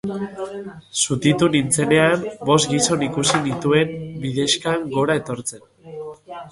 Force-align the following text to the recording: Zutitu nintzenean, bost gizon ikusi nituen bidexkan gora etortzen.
Zutitu 1.01 1.49
nintzenean, 1.57 2.25
bost 2.51 2.73
gizon 2.73 3.05
ikusi 3.09 3.43
nituen 3.49 3.93
bidexkan 4.27 4.93
gora 4.97 5.21
etortzen. 5.23 5.67